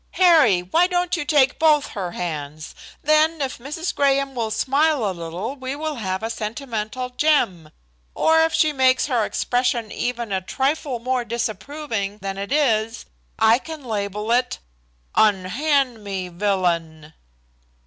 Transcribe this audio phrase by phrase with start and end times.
[0.13, 2.73] "Harry, why don't you take both her hands?
[3.03, 3.93] Then if Mrs.
[3.93, 7.69] Graham will smile a little we will have a sentimental gem,
[8.15, 13.05] or if she makes her expression even a trifle more disapproving than it is
[13.37, 14.57] I can label it,
[15.15, 17.13] 'Unhand me, villain.'"